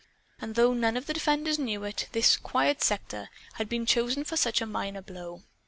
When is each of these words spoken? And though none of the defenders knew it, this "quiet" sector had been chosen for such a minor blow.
And 0.39 0.55
though 0.55 0.73
none 0.73 0.97
of 0.97 1.05
the 1.05 1.13
defenders 1.13 1.59
knew 1.59 1.83
it, 1.83 2.07
this 2.11 2.35
"quiet" 2.35 2.81
sector 2.81 3.29
had 3.59 3.69
been 3.69 3.85
chosen 3.85 4.23
for 4.23 4.35
such 4.35 4.59
a 4.59 4.65
minor 4.65 5.03
blow. 5.03 5.43